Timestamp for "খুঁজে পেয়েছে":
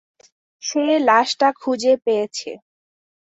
1.61-2.51